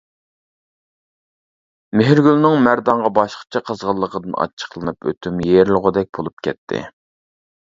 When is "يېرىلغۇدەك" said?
5.51-6.11